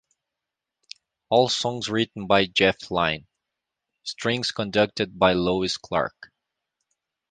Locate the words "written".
1.87-2.25